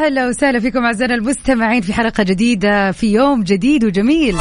[0.00, 4.36] هلا وسهلا فيكم أعزائنا المستمعين في حلقة جديدة في يوم جديد وجميل.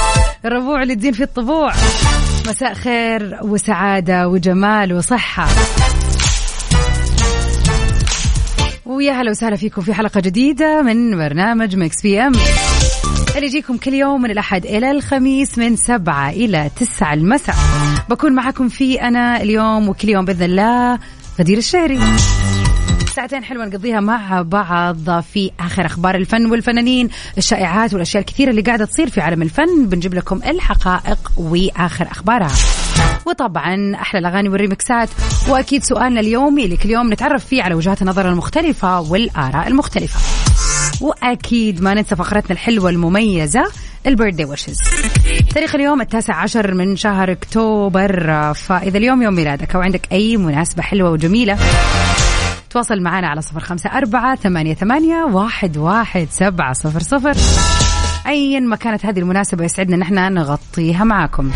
[0.46, 1.72] الربوع اللي تزين فيه الطبوع.
[2.48, 5.48] مساء خير وسعادة وجمال وصحة.
[8.86, 12.34] ويا هلا وسهلا فيكم في حلقة جديدة من برنامج Mix PM.
[13.36, 17.56] اللي يجيكم كل يوم من الأحد إلى الخميس من سبعة إلى تسعة المساء.
[18.10, 21.00] بكون معكم فيه أنا اليوم وكل يوم بإذن الله
[21.40, 22.00] غدير الشهري.
[23.16, 27.10] ساعتين حلوة نقضيها مع بعض في آخر أخبار الفن والفنانين.
[27.38, 29.86] الشائعات والأشياء الكثيرة اللي قاعدة تصير في عالم الفن.
[29.86, 32.52] بنجيب لكم الحقائق وآخر أخبارها.
[33.26, 35.10] وطبعا أحلى الأغاني والريمكسات.
[35.50, 40.20] وأكيد سؤالنا اليومي اللي كل يوم نتعرف فيه على وجهات النظر المختلفة والآراء المختلفة.
[41.02, 43.64] وأكيد ما ننسى فقرتنا الحلوة المميزة
[44.08, 44.78] البيرثدي ويشز
[45.54, 48.54] تاريخ اليوم التاسع عشر من شهر أكتوبر.
[48.54, 51.58] فإذا اليوم يوم ميلادك أو عندك أي مناسبة حلوة وجميلة
[52.70, 57.36] تواصل معنا على صفر خمسة أربعة ثمانية, ثمانية واحد, واحد سبعة صفر صفر.
[58.28, 61.52] أيا ما كانت هذه المناسبة يسعدنا نحن نغطيها معكم.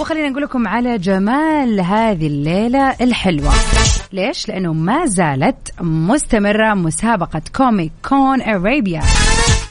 [0.00, 3.52] وخلينا نقول لكم على جمال هذه الليلة الحلوة.
[4.12, 9.02] ليش؟ لأنه ما زالت مستمرة مسابقة Comic Con Arabia.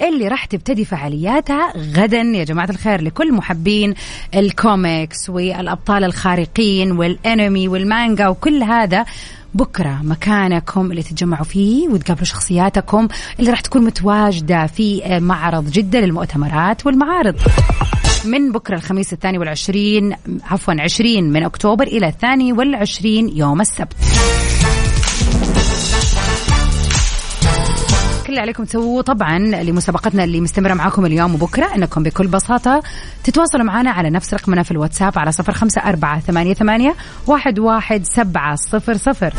[0.01, 2.21] اللي راح تبتدي فعالياتها غدا.
[2.21, 3.93] يا جماعة الخير لكل محبين
[4.35, 9.05] الكوميكس والأبطال الخارقين والأنمي والمانجا وكل هذا
[9.55, 13.07] بكرة مكانكم اللي تتجمعوا فيه وتقابلوا شخصياتكم
[13.39, 17.35] اللي راح تكون متواجدة في معرض جدة للمؤتمرات والمعارض.
[18.25, 23.95] من بكرة الخميس الثاني والعشرين عفوا عشرين من أكتوبر إلى الثاني والعشرين يوم السبت.
[28.25, 28.63] كل اللي عليكم.
[28.63, 32.83] تسووه طبعا لمسابقتنا اللي مستمرة معاكم اليوم وبكرة إنكم بكل بساطة
[33.23, 36.95] تتواصلوا معنا على نفس رقمنا في الواتساب على صفر خمسة أربعة ثمانية, ثمانية
[37.27, 39.33] واحد, واحد سبعة صفر صفر.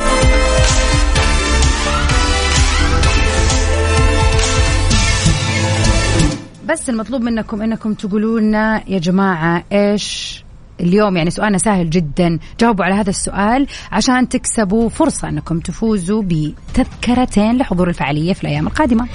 [6.68, 10.45] بس المطلوب منكم إنكم تقولوا لنا يا جماعة إيش
[10.80, 12.38] اليوم يعني سؤالنا سهل جدا.
[12.60, 19.08] جاوبوا على هذا السؤال عشان تكسبوا فرصة أنكم تفوزوا بتذكرتين لحضور الفعالية في الأيام القادمة.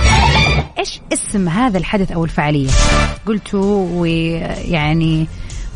[0.80, 2.70] إيش اسم هذا الحدث أو الفعالية؟
[3.26, 5.28] قلتوا ويعني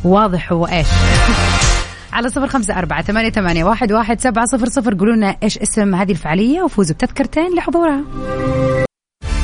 [0.04, 0.88] واضح هو إيش.
[2.14, 4.94] على صفر خمسة أربعة ثمانية, ثمانية واحد, واحد سبعة صفر صفر.
[4.94, 8.04] قولوا لنا إيش اسم هذه الفعالية وفوزوا بتذكرتين لحضورها.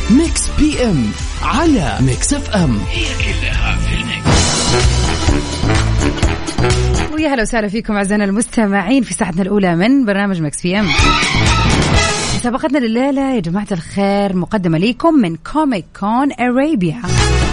[0.09, 1.12] Mix PM
[1.44, 5.91] على Mix FM هي كلها في ال mix.
[7.13, 10.88] ويا هلا وسهلا فيكم أعزائنا المستمعين في ساعتنا الأولى من برنامج Mix PM.
[12.35, 17.02] مسابقتنا لليلة يا جماعة الخير مقدمة لكم من Comic Con Arabia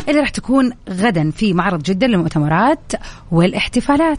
[0.08, 2.92] اللي راح تكون غدا في معرض جدة للمؤتمرات
[3.31, 4.19] والاحتفالات.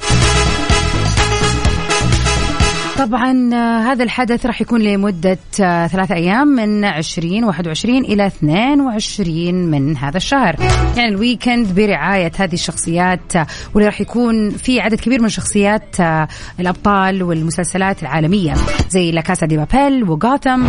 [3.00, 9.54] طبعا آه، هذا الحدث راح يكون لمدة آه، ثلاثة أيام من 20 21 إلى 22
[9.54, 10.56] من هذا الشهر.
[10.98, 15.96] يعني الويكند برعاية هذه الشخصيات آه، واللي راح يكون في عدد كبير من شخصيات
[16.60, 18.54] الأبطال والمسلسلات العالمية
[18.90, 20.68] زي لا كاسا دي بابيل وغاثم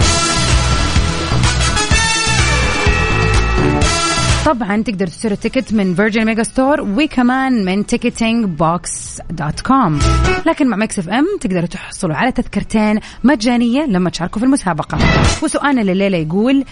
[4.47, 9.99] طبعا تقدر تشتري ال ticket من Virgin Megastore وكمان من Ticketing Box dot com
[10.47, 14.99] لكن مع Mix FM تقدروا تحصلوا على تذكرتين مجانية لما تشاركوا في المسابقة.
[15.43, 16.64] وسؤالنا لليلة يقول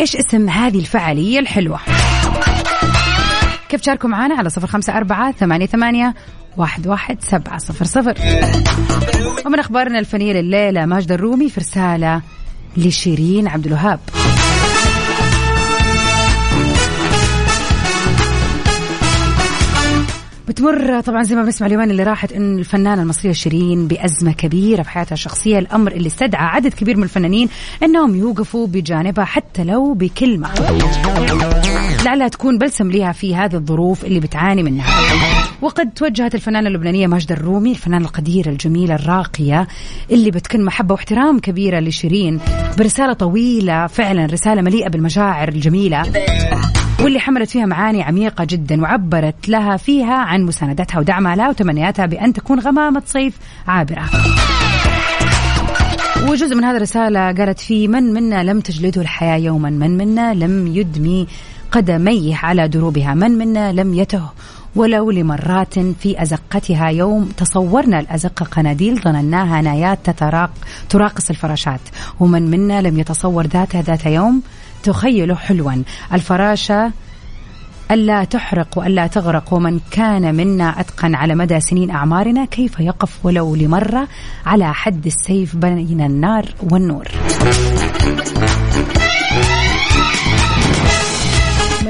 [0.00, 1.80] إيش اسم هذه الفعالية الحلوة؟
[3.68, 6.14] كيف تشاركوا معنا على صفر خمسة أربعة ثمانية, ثمانية
[6.56, 8.14] واحد, واحد سبعة صفر صفر.
[9.46, 12.22] ومن أخبارنا الفنية لليلة ماجدة الرومي في رسالة
[12.76, 14.00] لشيرين عبد الوهاب.
[20.48, 24.90] بتمر طبعا زي ما بنسمع اليومين اللي راحت إن الفنانة المصرية شيرين بأزمة كبيرة في
[24.90, 25.58] حياتها الشخصية.
[25.58, 27.48] الأمر اللي استدعى عدد كبير من الفنانين
[27.82, 30.48] إنهم يوقفوا بجانبها حتى لو بكلمة.
[32.04, 34.86] لعلها تكون بلسم لها في هذه الظروف اللي بتعاني منها.
[35.62, 39.68] وقد توجهت الفنانة اللبنانية ماجدة الرومي الفنانة القديرة الجميلة الراقية
[40.10, 42.40] اللي بتكن محبة واحترام كبيرة لشيرين
[42.78, 46.02] برسالة طويلة فعلا رسالة مليئة بالمشاعر الجميلة
[47.02, 52.32] واللي حملت فيها معاني عميقة جدا وعبرت لها فيها عن مساندتها ودعمها لها وتمنياتها بأن
[52.32, 53.38] تكون غمامة صيف
[53.68, 54.04] عابرة.
[56.28, 60.66] وجزء من هذه الرسالة قالت فيه من منا لم تجلده الحياة يوما من منا لم
[60.66, 61.26] يدمي
[61.72, 64.22] قدميه على دروبها من منا لم يته
[64.76, 70.50] ولو لمرات في أزقتها يوم تصورنا الأزقة قناديل ظنناها نايات تتراق
[70.88, 71.80] تراقص الفراشات.
[72.20, 74.42] ومن منا لم يتصور ذاتها ذات يوم
[74.82, 75.82] تخيله حلوا.
[76.12, 76.92] الفراشة
[77.90, 83.54] ألا تحرق وألا تغرق ومن كان منا أتقن على مدى سنين أعمارنا كيف يقف ولو
[83.54, 84.08] لمرة
[84.46, 87.08] على حد السيف بين النار والنور؟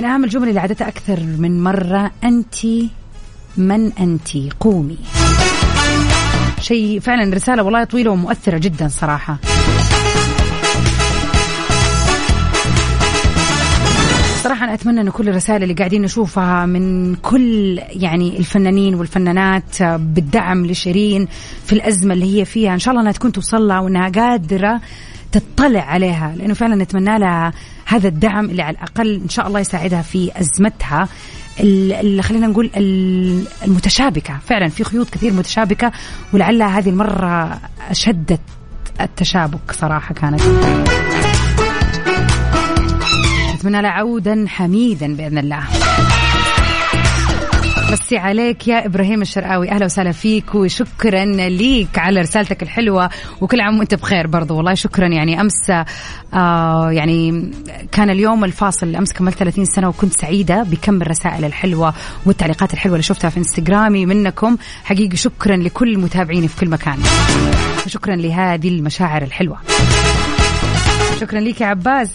[0.07, 2.11] أهم الجمل اللي عدتها أكثر من مرة.
[2.25, 2.55] أنت
[3.57, 4.29] من أنت؟
[4.61, 4.99] قومي.
[6.61, 9.39] شيء فعلا رسالة والله طويلة ومؤثرة جدا صراحة.
[14.43, 20.67] صراحة أنا أتمنى أن كل الرسائل اللي قاعدين نشوفها من كل يعني الفنانين والفنانات بالدعم
[20.67, 21.29] لشيرين
[21.67, 22.75] في الأزمة اللي هي فيها.
[22.75, 24.81] إن شاء الله أنها تكون توصل لها وأنها قادرة
[25.39, 27.53] تطلع عليها لأنه فعلا نتمنى لها
[27.87, 31.09] هذا الدعم اللي على الأقل إن شاء الله يساعدها في أزمتها
[31.61, 32.71] اللي خلينا نقول
[33.65, 34.39] المتشابكة.
[34.47, 35.93] فعلا في خيوط كثير متشابكة
[36.33, 37.61] ولعل هذه المرة
[37.91, 38.41] أشدت
[39.01, 40.43] التشابك صراحة كانت.
[43.55, 45.65] نتمنى له عودا حميدا بإذن الله.
[47.93, 49.71] مسي عليك يا إبراهيم الشرقاوي.
[49.71, 53.11] أهلا وسهلا فيك وشكرا ليك على رسالتك الحلوة
[53.41, 54.57] وكل عام وأنت بخير برضو.
[54.57, 55.71] والله شكرا يعني أمس
[56.35, 57.51] آه يعني
[57.93, 61.95] كان اليوم الفاصل أمس كملت 30 سنة وكنت سعيدة بكم الرسائل الحلوة
[62.27, 64.57] والتعليقات الحلوة اللي شفتها في انستغرامي منكم.
[64.85, 66.99] حقيقي شكرا لكل متابعيني في كل مكان.
[67.87, 69.59] شكرا لهذه المشاعر الحلوة.
[71.21, 72.11] شكرا ليك يا عباس.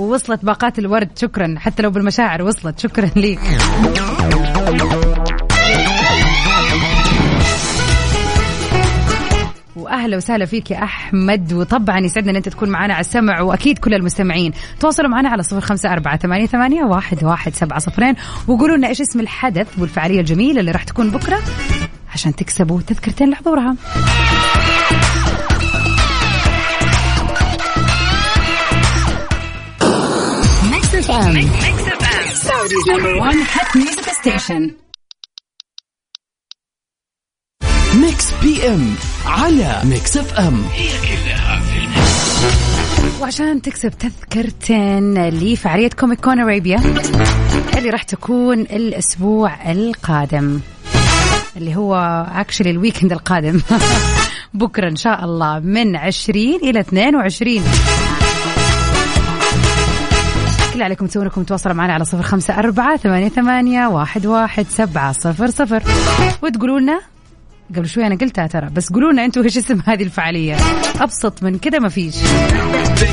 [0.00, 1.54] ووصلت باقات الورد شكرا.
[1.58, 3.40] حتى لو بالمشاعر وصلت شكرا ليك.
[9.76, 11.52] واهلا وسهلا فيك يا أحمد.
[11.52, 14.52] وطبعا يسعدنا إن أنت تكون معنا على السمع وأكيد كل المستمعين.
[14.80, 18.14] تواصلوا معنا على صفر خمسة أربعة ثمانية, ثمانية واحد, واحد سبعة صفرين.
[18.48, 21.38] وقولوا لنا إيش اسم الحدث والفعالية الجميلة اللي راح تكون بكرة
[22.14, 23.76] عشان تكسبوا تذكرتين لحضورها.
[31.30, 31.50] ام
[32.46, 34.62] Saudi's number one hit music station.
[37.94, 38.94] Mix PM
[39.26, 46.80] على Mix FM هي كلها في وعشان تكسب تذكرتين لفعالية Comic Con Arabia
[47.78, 50.60] اللي راح تكون الأسبوع القادم.
[51.56, 51.94] اللي هو
[52.34, 53.60] actually ال weekend القادم.
[54.54, 57.62] بكرة إن شاء الله من 20 إلى 22
[60.80, 65.12] اللي عليكم تسوون انكم تواصلوا معنا على صفر خمسة أربعة ثمانية, ثمانية واحد, واحد سبعة
[65.12, 65.82] صفر صفر.
[66.42, 67.00] وتقولوا لنا
[67.76, 70.56] قبل شوي أنا قلتها ترى بس قولوا لنا أنتم إيش اسم هذه الفعالية.
[71.00, 72.14] أبسط من كذا ما فيش.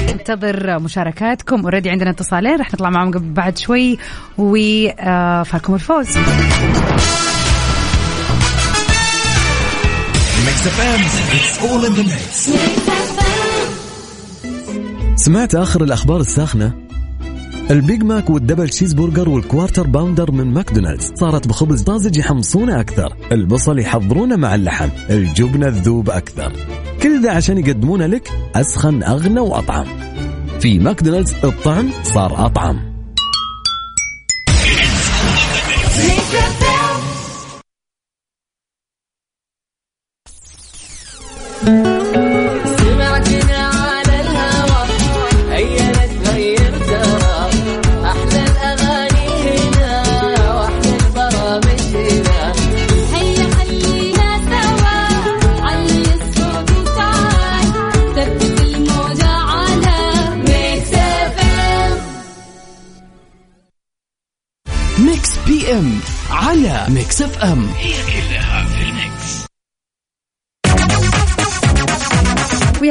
[0.10, 1.62] انتظر مشاركاتكم.
[1.62, 3.98] already عندنا اتصالين راح نطلع معهم قبل بعد شوي.
[4.38, 6.08] وفالكم الفوز.
[15.16, 16.87] سمعت آخر الأخبار الساخنة؟
[17.72, 22.80] ال Big Mac وال Double Cheeseburger وال Quarter Pounder من ماكدونالدز صارت بخبز طازج يحمصونه
[22.80, 23.16] أكثر.
[23.32, 24.90] البصل يحضرونه مع اللحم.
[25.10, 26.54] الجبنة تذوب أكثر.
[27.04, 29.86] كل ذا عشان يقدمونه لك أسخن أغنى وأطعم.
[30.60, 32.80] في ماكدونالدز الطعم صار أطعم.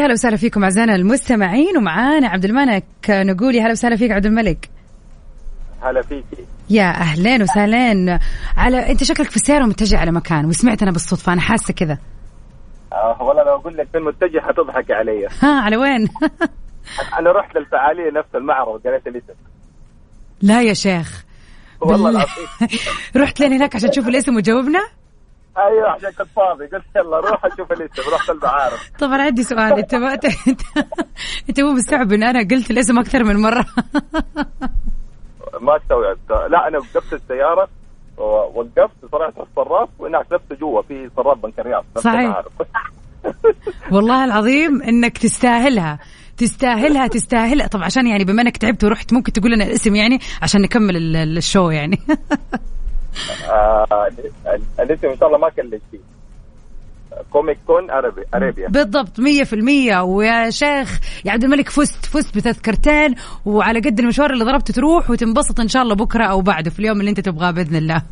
[0.06, 4.70] هلا وسهلا فيكم أعزائنا المستمعين ومعانا عبد الملك نقول يا هلا وسهلا فيك عبد الملك.
[5.82, 8.18] هلا فيكي يا أهلين وسهلين.
[8.56, 11.98] على أنت شكلك في السيارة ومتجه على مكان وسمعت أنا بالصدفة أنا حاسة كذا.
[12.92, 15.26] آه والله لو أقول لك فين متجه حتضحك علي.
[15.42, 16.08] ها على وين؟
[17.18, 19.34] أنا رحت للفعالية نفس المعرض قريت الاسم
[20.42, 21.24] لا يا شيخ.
[21.80, 22.10] والله.
[22.10, 22.78] العظيم.
[23.22, 24.80] رحت لين هناك عشان تشوف الاسم وجاوبنا
[25.58, 26.66] أيوه عشان كنت فاضي.
[26.66, 29.72] قلت يلا روح أشوف الاسم رحت المعارف طبعا عندي سؤال.
[29.78, 30.12] أنت ما
[31.48, 33.66] انت مو مستوعب إن أنا قلت الاسم أكثر من مرة.
[35.60, 36.50] ما استوعبت.
[36.50, 37.68] لا أنا وقفت السيارة
[38.18, 40.82] ووقفت طلعت الصراف وهناك نفسه جوا.
[40.82, 41.84] في صراف بنك الرياض.
[41.98, 42.42] صحيح.
[43.92, 45.98] والله العظيم إنك تستاهلها.
[46.36, 47.66] تستاهلها تستاهلها.
[47.66, 51.16] طبعا عشان يعني بما إنك تعبت ورحت ممكن تقول لنا الاسم يعني عشان نكمل ال-
[51.16, 51.98] ال- الشو يعني.
[53.50, 54.08] آه،
[54.80, 55.98] الاسم ان شاء الله ما كلت فيه
[57.30, 62.36] Comic Con عربي Arabia بالضبط مية في المية ويا شيخ يا عبد الملك فزت فزت
[62.36, 66.78] بتذكرتين وعلى قد المشوار اللي ضربته تروح وتنبسط ان شاء الله بكره أو بعده في
[66.78, 68.02] اليوم اللي انت تبغاه باذن الله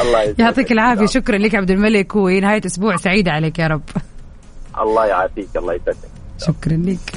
[0.00, 3.82] الله يعطيك العافيه شكرا لك عبد الملك ونهايه أسبوع سعيده عليك يا رب
[4.78, 5.96] الله يعافيك الله يسلمك
[6.38, 7.12] شكرا لك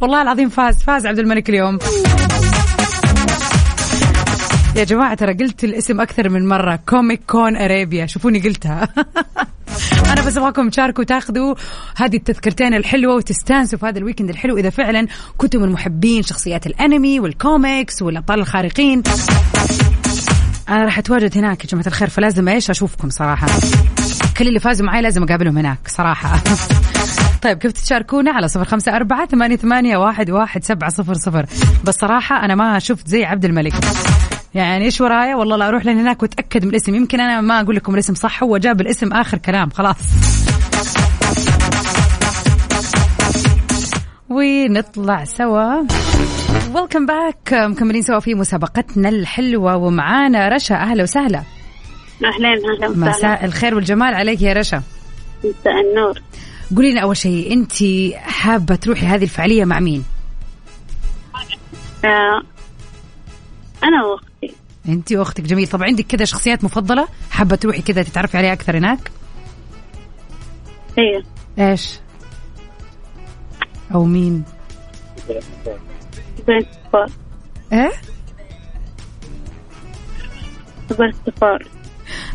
[0.00, 1.78] والله العظيم فاز فاز عبد الملك اليوم
[4.78, 6.78] يا جماعة ترى قلت الاسم أكثر من مرة.
[6.88, 8.88] Comic Con Arabia شوفوني قلتها.
[10.12, 11.54] أنا بس أبغاكم تشاركوا تاخذوا
[11.96, 14.58] هذه التذكرتين الحلوة وتستانسوا في هذا ال weekend الحلو.
[14.58, 15.06] إذا فعلا
[15.36, 19.02] كنتم من محبين شخصيات الأنمي والكوميكس والأبطال الخارقين.
[20.68, 23.46] أنا راح أتواجد هناك يا جماعة الخير فلازم إيش أشوفكم صراحة.
[24.36, 26.42] كل اللي فازوا معي لازم أقابلهم هناك صراحة.
[27.42, 31.46] طيب كيف تشاركونا؟ على صفر خمسة أربعة ثمانية, ثمانية واحد, واحد سبعة صفر صفر.
[31.84, 33.74] بس صراحة أنا ما شفت زي عبد الملك.
[34.54, 36.94] يعني إيش ورايا؟ والله لا أروح لين هناك وأتأكد من الاسم.
[36.94, 39.96] يمكن أنا ما أقول لكم الاسم صح هو جاب الاسم آخر كلام خلاص.
[44.28, 45.82] ونطلع سوا.
[46.74, 50.74] ويلكم باك مكملين سوا في مسابقتنا الحلوة ومعانا رشا.
[50.74, 51.42] أهلا وسهلا.
[52.24, 53.10] اهلين أهلا وسهلا.
[53.10, 54.82] مساء الخير والجمال عليك يا رشا.
[55.38, 56.22] مساء النور.
[56.76, 57.72] قولي لنا أول شيء انت
[58.14, 60.04] حابة تروحي هذه الفعالية مع مين؟
[62.04, 62.42] آه
[63.88, 64.54] أنا وأختي.
[64.88, 65.66] انت وأختك جميل.
[65.66, 69.10] طب عندك كذا شخصيات مفضلة حابة تروحي كذا تتعرفي عليها أكثر هناك؟
[70.98, 71.22] هي.
[71.58, 71.98] إيش؟
[73.94, 74.44] أو مين؟
[76.48, 77.10] بنت صفار
[77.72, 77.92] إيه؟
[80.98, 81.66] بنت صفار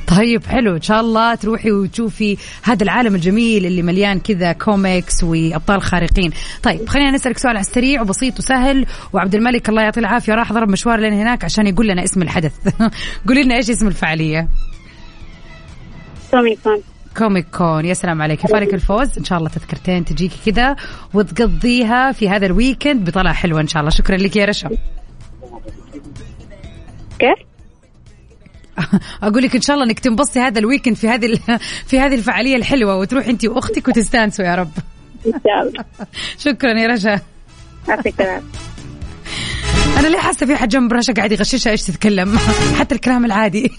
[0.07, 0.75] طيب حلو.
[0.75, 6.31] إن شاء الله تروحي وتشوفي هذا العالم الجميل اللي مليان كذا كوميكس وأبطال خارقين.
[6.63, 8.85] طيب خلينا نسالك سؤال على السريع وبسيط وسهل.
[9.13, 12.53] وعبد الملك الله يعطيه العافية راح ضرب مشوار لين هناك عشان يقول لنا اسم الحدث.
[13.27, 14.47] قولي لنا إيش اسم الفعالية.
[16.31, 16.81] تومي كون.
[17.17, 17.85] Comic Con.
[17.85, 18.43] يا سلام عليك.
[18.43, 19.17] وفالك الفوز.
[19.17, 20.75] إن شاء الله تذكرتين تجيكي كذا
[21.13, 23.89] وتقضيها في هذا ال weekend بطلعة حلوة إن شاء الله.
[23.89, 24.69] شكرا لك يا رشا.
[27.19, 27.52] كيف؟
[29.23, 31.39] أقول لك إن شاء الله إنك تنبسطي هذا ال weekend في هذه
[31.89, 34.71] في هذه الفعالية الحلوة وتروحي انت وأختك وتستانسوا يا رب.
[35.25, 35.85] إن شاء الله.
[36.53, 38.43] شكرا يا العافية.
[39.99, 42.37] أنا ليه حاسة في حد جنب رشا قاعد يغششها إيش تتكلم.
[42.79, 43.71] حتى الكلام العادي.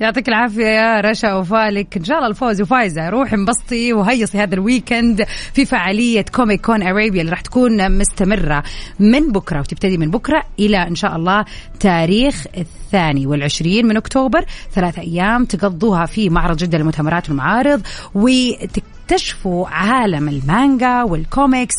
[0.00, 1.96] يعطيك العافية يا رشا وفالك.
[1.96, 3.08] إن شاء الله الفوز وفايزة.
[3.08, 8.62] روحي انبسطي وهيصي هذا ال weekend في فعالية Comic Con Arabia اللي راح تكون مستمرة
[9.00, 11.44] من بكرة وتبتدي من بكرة إلى إن شاء الله
[11.80, 14.44] تاريخ الثاني والعشرين من أكتوبر.
[14.72, 17.82] ثلاثة أيام تقضوها في معرض جدة للمؤتمرات والمعارض
[18.14, 21.74] وتكتشفوا عالم المانجا والكوميكس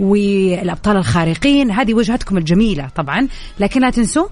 [0.00, 1.70] والأبطال الخارقين.
[1.70, 3.28] هذه وجهتكم الجميلة طبعا.
[3.60, 4.26] لكن لا تنسوا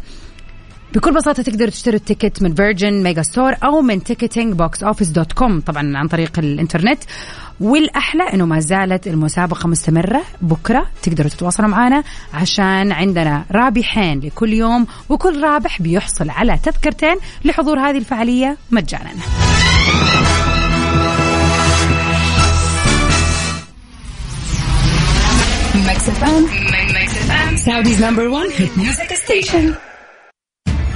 [0.94, 5.32] بكل بساطة تقدروا تشتروا ال ticket من Virgin Megastore أو من Ticketing Box Office dot
[5.32, 6.98] com طبعا عن طريق الإنترنت.
[7.60, 10.22] والأحلى أنه ما زالت المسابقة مستمرة.
[10.42, 12.04] بكرة تقدروا تتواصلوا معنا
[12.34, 19.10] عشان عندنا رابحين لكل يوم وكل رابح بيحصل على تذكرتين لحضور هذه الفعالية مجانا.
[27.66, 29.76] Saudi's number one hit music station.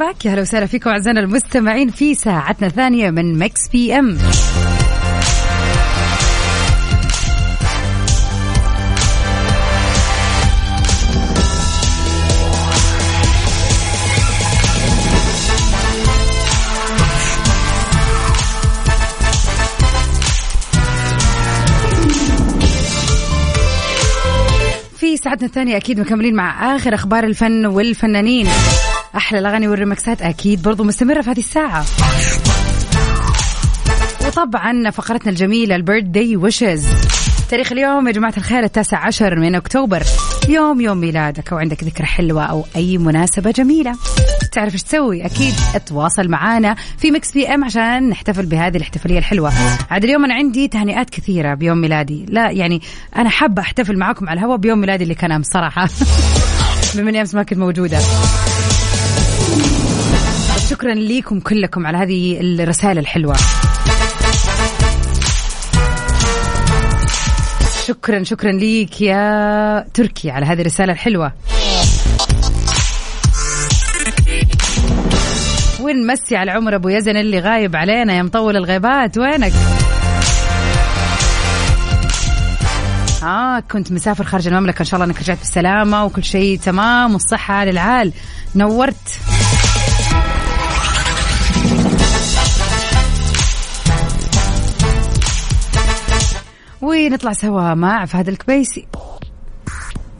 [0.00, 4.18] back يا هلا وسهلا فيكم أعزائنا المستمعين في ساعتنا الثانية من Mix PM.
[24.96, 28.46] في ساعتنا الثانية أكيد مكملين مع آخر أخبار الفن والفنانين.
[29.16, 31.84] أحلى الأغاني وال remixات أكيد برضو مستمرة في هذه الساعة.
[34.26, 36.86] وطبعا فقرتنا الجميلة ال birthday wishes.
[37.50, 40.02] تاريخ اليوم يا جماعة الخير التاسع عشر من أكتوبر.
[40.48, 43.96] يوم يوم ميلادك أو عندك ذكرى حلوة أو أي مناسبة جميلة.
[44.52, 49.52] تعرف إيش تسوي؟ أكيد اتواصل معانا في مكس اف إم عشان نحتفل بهذه الاحتفالية الحلوة.
[49.90, 52.26] عاد اليوم أنا عندي تهنئات كثيرة بيوم ميلادي.
[52.28, 52.82] لا يعني
[53.16, 55.88] أنا حابة أحتفل معاكم على الهواء بيوم ميلادي اللي كان أمس صراحة.
[56.94, 57.98] بما اني أمس ما كنت موجودة.
[60.80, 63.36] شكرا لكم كلكم على هذه الرسائل الحلوة.
[67.86, 71.32] شكرا شكرا ليك يا تركي على هذه الرسالة الحلوة.
[75.80, 79.52] ونمسي على عمر أبو يزن اللي غايب علينا يا مطول الغيبات؟ وينك؟
[83.22, 84.80] آه كنت مسافر خارج المملكة.
[84.80, 88.12] إن شاء الله أنك رجعت بالسلامة وكل شيء تمام والصحة للعال.
[88.54, 89.20] نورت.
[97.06, 98.86] ونطلع سوا مع فهد الكبيسي.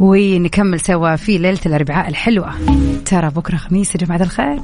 [0.01, 2.55] ونكمل سوا في ليلة الأربعاء الحلوة.
[3.05, 4.61] ترى بكرة خميس يا جماعة الخير.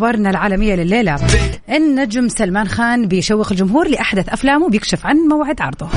[0.00, 1.16] ومن أخبارنا العالمية لليلة.
[1.68, 5.88] النجم سلمان خان بيشوق الجمهور لأحدث أفلامه بيكشف عن موعد عرضه.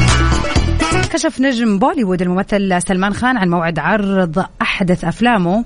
[1.12, 5.65] كشف نجم بوليوود الممثل سلمان خان عن موعد عرض أحدث أفلامه.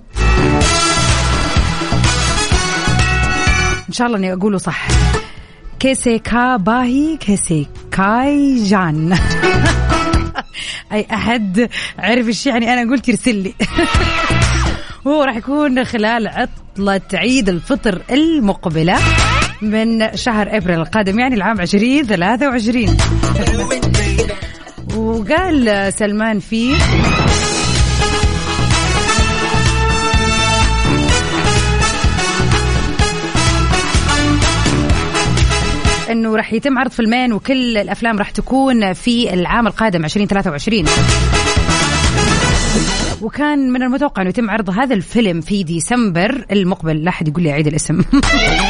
[3.89, 4.87] إن شاء الله إني أقوله صح.
[5.79, 9.17] كيسي كا باهي كيسي كاي جان
[10.93, 13.53] أي أحد عرف إيش يعني أنا قلت يرسل لي.
[15.07, 18.97] وهو راح يكون خلال عطلة عيد الفطر المقبلة
[19.61, 22.97] من شهر إبريل القادم يعني العام 2023
[24.95, 26.75] وقال سلمان فيه
[36.11, 40.85] إنه راح يتم عرض فيلمين وكل الأفلام راح تكون في العام القادم 2023
[43.21, 47.03] وكان من المتوقع إنه يتم عرض هذا الفيلم في ديسمبر المقبل.
[47.03, 48.01] لا أحد يقول لي اعيد الاسم.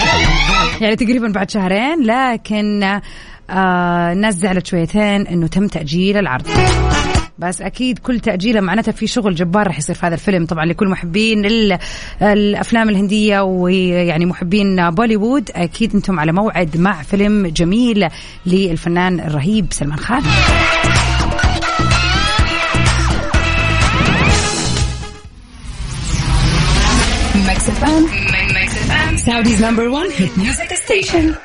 [0.82, 2.84] يعني تقريبا بعد شهرين لكن
[3.50, 6.48] آه الناس زعلت شويتين إنه تم تأجيل العرض.
[7.40, 10.46] بس أكيد كل تأجيلة معناتها في شغل جبار راح يصير في هذا الفيلم.
[10.46, 11.78] طبعا لكل محبين ال-
[12.22, 18.08] الأفلام الهندية ويعني محبين بوليوود أكيد أنتم على موعد مع فيلم جميل
[18.46, 20.24] للفنان الرهيب سلمان خان.
[27.68, 28.04] Mix FM.
[28.54, 29.20] Mix FM.
[29.20, 31.36] Saudi's number one hit music station.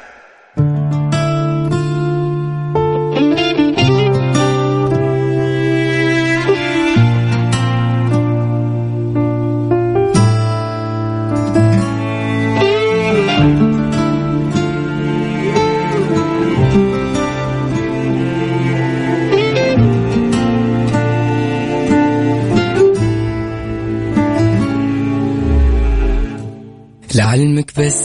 [27.14, 28.02] لعلمك بس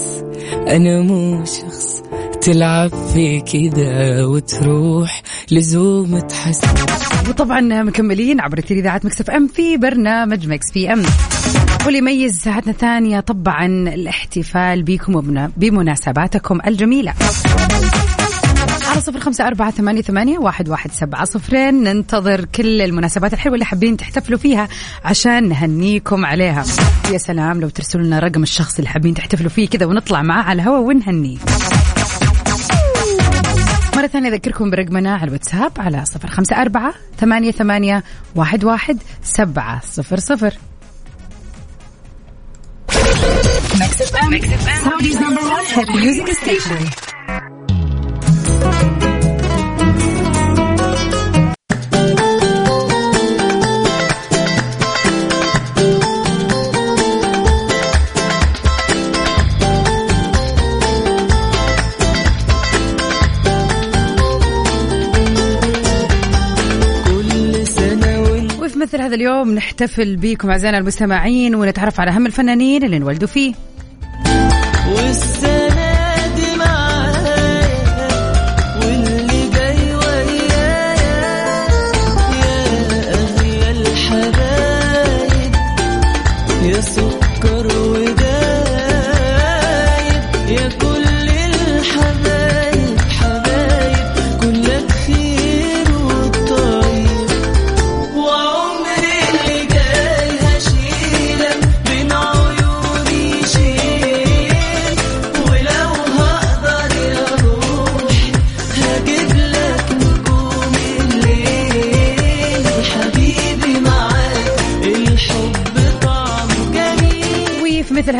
[0.67, 2.03] أنا مو شخص
[2.41, 6.61] تلعب فيه كذا وتروح لزوم تحس.
[7.29, 11.03] وطبعا مكملين عبر إذاعة مكس اف أم في برنامج مكس اف أم.
[11.85, 17.13] واللي يميز ساعتنا الثانية طبعا الاحتفال بكم وبنا- بمناسباتكم الجميلة.
[18.97, 23.65] على صفر خمسة أربعة ثمانية, ثمانية واحد, واحد سبعة صفرين ننتظر كل المناسبات الحلوة اللي
[23.65, 24.67] حابين تحتفلوا فيها
[25.05, 26.63] عشان نهنيكم عليها
[27.11, 30.61] يا سلام لو ترسلوا لنا رقم الشخص اللي حابين تحتفلوا فيه كذا ونطلع معاه على
[30.61, 31.37] الهواء ونهنيه
[33.95, 38.03] مرة ثانية أذكركم برقمنا على الواتساب على صفر خمسة أربعة ثمانية, ثمانية
[38.35, 40.53] واحد, واحد سبعة صفر صفر
[44.31, 44.81] Mix FM.
[44.87, 47.16] Saudi's number one hit music station.
[69.07, 73.53] هذا اليوم نحتفل بكم أعزائنا المستمعين ونتعرف على أهم الفنانين اللي انولدوا فيه.
[74.95, 75.87] والسنة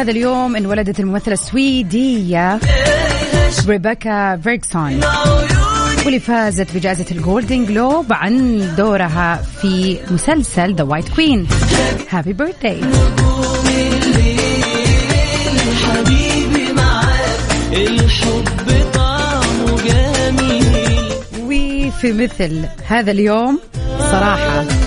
[0.08, 2.60] هذا اليوم انولدت الممثلة السويدية
[3.68, 5.02] ريبيكا فيرغسون
[6.06, 11.48] واللي فازت بجائزة الجولدن جلوب عن دورها في مسلسل ذا وايت كوين
[12.10, 12.82] happy birthday
[21.44, 23.60] وفي مثل هذا اليوم
[24.00, 24.87] صراحة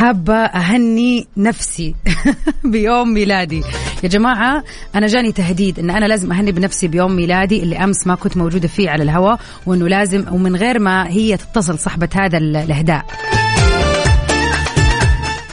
[0.00, 1.94] حابة أهني نفسي
[2.64, 3.62] بيوم ميلادي.
[4.02, 8.14] يا جماعة أنا جاني تهديد أن أنا لازم أهني بنفسي بيوم ميلادي اللي أمس ما
[8.14, 12.56] كنت موجودة فيه على الهواء وأنه لازم ومن غير ما هي تتصل صاحبة هذا ال-
[12.56, 13.04] الإهداء.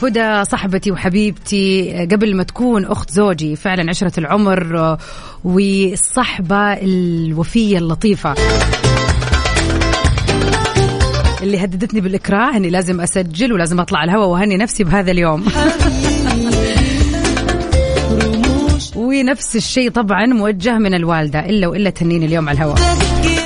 [0.02, 4.98] هدى صاحبتي وحبيبتي قبل ما تكون أخت زوجي فعلا عشرة العمر
[5.44, 8.34] والصحبة الوفية اللطيفة.
[11.42, 15.44] اللي هددتني بالإكراه أني لازم أسجل ولازم على الهواء وأهني نفسي بهذا اليوم.
[18.96, 22.78] ونفس الشيء طبعا موجه من الوالدة إلا وإلا تهنيني اليوم على الهواء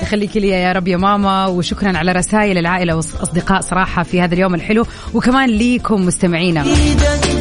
[0.03, 4.55] يخليك لي يا رب يا ماما وشكرا على رسائل العائلة والأصدقاء صراحة في هذا اليوم
[4.55, 6.65] الحلو وكمان ليكم مستمعينا.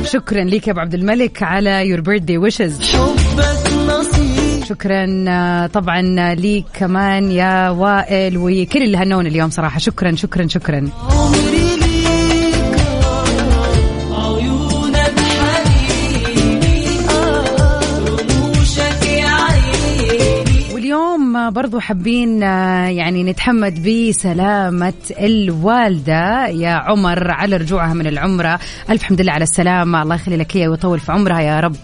[0.04, 2.82] شكرا ليك يا أبو عبد الملك على يور بيرثدي ويشز
[4.72, 6.02] شكرا آه، طبعا
[6.36, 9.80] ليك كمان يا وائل وكل اللي هنون اليوم صراحة.
[9.80, 10.90] شكرا شكرا شكرا.
[19.24, 20.74] عيني.
[20.74, 28.60] واليوم برضو حابين آه، يعني نتحمد بسلامة الوالدة يا عمر على رجوعها من العمرة.
[28.90, 30.02] ألف حمد لله على السلامة.
[30.02, 31.76] الله يخلي لك إياها ويطول في عمرها يا رب.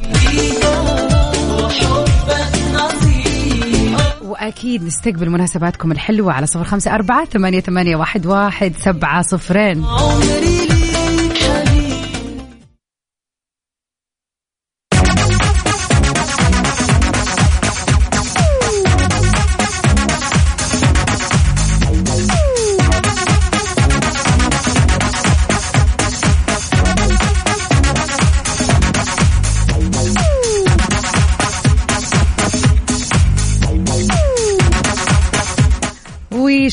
[4.28, 9.86] وأكيد نستقبل مناسباتكم الحلوة على صفر خمسة أربعة ثمانية, ثمانية واحد, واحد سبعة صفرين.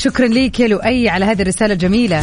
[0.07, 2.23] وشكرا ليك يا لؤي على هذه الرسالة الجميلة.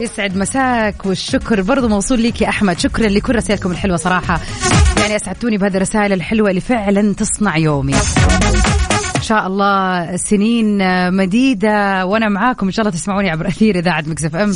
[0.00, 2.78] يسعد مساك والشكر برضو موصول ليك يا أحمد.
[2.78, 4.40] شكرا لكل رسائلكم الحلوة صراحة.
[5.00, 7.94] يعني أسعدتوني بهذه الرسائل الحلوة اللي فعلا تصنع يومي.
[9.16, 10.78] إن شاء الله سنين
[11.12, 12.66] مديدة وأنا معاكم.
[12.66, 14.54] إن شاء الله تسمعوني عبر أثير إذاعة مكسف أم.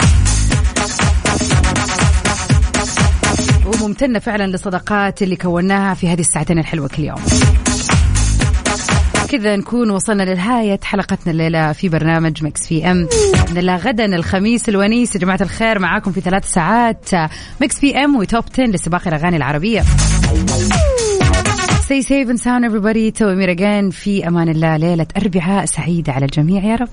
[3.66, 7.20] وممتنة فعلا للصداقات اللي كوناها في هذه الساعتين الحلوة كل يوم.
[9.38, 13.08] كذا نكون وصلنا لنهاية حلقتنا الليلة في برنامج مكس اف إم.
[13.50, 17.10] بإذن الله غدا الخميس الونيس يا جماعة الخير معاكم في ثلاث ساعات.
[17.60, 19.82] مكس اف إم و top 10 لسباق الأغاني العربية.
[21.86, 23.18] Stay safe and sound everybody.
[23.18, 23.94] تو أمير again.
[23.94, 24.76] في أمان الله.
[24.76, 26.88] ليلة أربعاء سعيدة على الجميع يا رب.